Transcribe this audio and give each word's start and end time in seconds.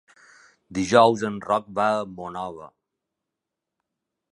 Dijous 0.77 1.25
en 1.29 1.37
Roc 1.49 1.69
va 1.81 1.87
a 1.99 2.03
Monòver. 2.17 2.75